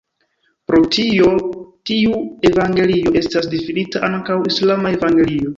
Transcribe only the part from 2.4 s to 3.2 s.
evangelio